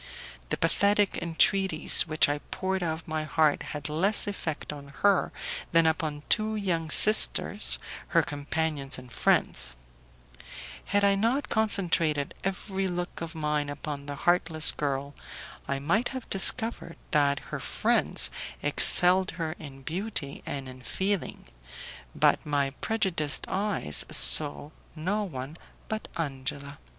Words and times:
The 0.49 0.57
pathetic 0.57 1.19
entreaties 1.21 2.07
which 2.07 2.27
I 2.27 2.39
poured 2.49 2.81
out 2.81 2.93
of 2.95 3.07
my 3.07 3.23
heart 3.23 3.61
had 3.61 3.87
less 3.87 4.25
effect 4.25 4.71
upon 4.71 4.87
her 5.03 5.31
than 5.73 5.85
upon 5.85 6.23
two 6.27 6.55
young 6.55 6.89
sisters, 6.89 7.77
her 8.07 8.23
companions 8.23 8.97
and 8.97 9.11
friends: 9.11 9.75
had 10.85 11.03
I 11.03 11.13
not 11.13 11.49
concentrated 11.49 12.33
every 12.43 12.87
look 12.87 13.21
of 13.21 13.35
mine 13.35 13.69
upon 13.69 14.07
the 14.07 14.15
heartless 14.15 14.71
girl, 14.71 15.13
I 15.67 15.77
might 15.77 16.09
have 16.09 16.27
discovered 16.31 16.97
that 17.11 17.37
her 17.53 17.59
friends 17.59 18.31
excelled 18.63 19.29
her 19.37 19.51
in 19.59 19.83
beauty 19.83 20.41
and 20.47 20.67
in 20.67 20.81
feeling, 20.81 21.45
but 22.15 22.43
my 22.43 22.71
prejudiced 22.71 23.45
eyes 23.47 24.03
saw 24.09 24.71
no 24.95 25.23
one 25.25 25.57
but 25.87 26.07
Angela. 26.17 26.79